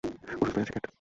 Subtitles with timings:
[0.03, 0.85] ও সুস্থই আছে, ক্যাট।